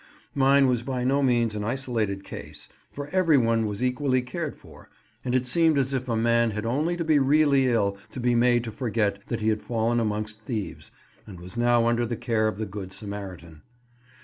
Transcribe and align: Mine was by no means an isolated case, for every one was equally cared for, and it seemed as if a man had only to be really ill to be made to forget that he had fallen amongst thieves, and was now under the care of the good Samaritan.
Mine 0.33 0.65
was 0.65 0.81
by 0.81 1.03
no 1.03 1.21
means 1.21 1.53
an 1.53 1.63
isolated 1.63 2.23
case, 2.23 2.67
for 2.89 3.07
every 3.09 3.37
one 3.37 3.67
was 3.67 3.83
equally 3.83 4.23
cared 4.23 4.55
for, 4.57 4.89
and 5.23 5.35
it 5.35 5.45
seemed 5.45 5.77
as 5.77 5.93
if 5.93 6.09
a 6.09 6.15
man 6.15 6.49
had 6.49 6.65
only 6.65 6.97
to 6.97 7.03
be 7.05 7.19
really 7.19 7.67
ill 7.67 7.95
to 8.09 8.19
be 8.19 8.33
made 8.33 8.63
to 8.63 8.71
forget 8.71 9.21
that 9.27 9.41
he 9.41 9.49
had 9.49 9.61
fallen 9.61 9.99
amongst 9.99 10.41
thieves, 10.41 10.89
and 11.27 11.39
was 11.39 11.55
now 11.55 11.85
under 11.85 12.03
the 12.07 12.17
care 12.17 12.47
of 12.47 12.57
the 12.57 12.65
good 12.65 12.91
Samaritan. 12.91 13.61